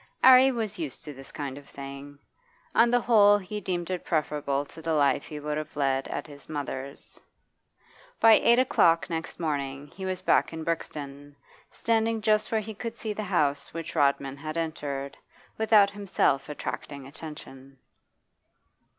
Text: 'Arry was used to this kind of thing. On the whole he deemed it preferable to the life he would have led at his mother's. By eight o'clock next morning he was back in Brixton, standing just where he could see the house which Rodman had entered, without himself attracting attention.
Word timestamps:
'Arry 0.23 0.51
was 0.51 0.79
used 0.79 1.03
to 1.03 1.13
this 1.13 1.31
kind 1.31 1.59
of 1.59 1.69
thing. 1.69 2.17
On 2.73 2.89
the 2.89 3.01
whole 3.01 3.37
he 3.37 3.61
deemed 3.61 3.91
it 3.91 4.03
preferable 4.03 4.65
to 4.65 4.81
the 4.81 4.93
life 4.95 5.25
he 5.27 5.39
would 5.39 5.59
have 5.59 5.75
led 5.75 6.07
at 6.07 6.25
his 6.25 6.49
mother's. 6.49 7.19
By 8.19 8.33
eight 8.33 8.57
o'clock 8.57 9.11
next 9.11 9.39
morning 9.39 9.85
he 9.89 10.03
was 10.03 10.23
back 10.23 10.53
in 10.53 10.63
Brixton, 10.63 11.35
standing 11.69 12.19
just 12.19 12.51
where 12.51 12.61
he 12.61 12.73
could 12.73 12.97
see 12.97 13.13
the 13.13 13.21
house 13.21 13.75
which 13.75 13.93
Rodman 13.95 14.37
had 14.37 14.57
entered, 14.57 15.17
without 15.59 15.91
himself 15.91 16.49
attracting 16.49 17.05
attention. 17.05 17.77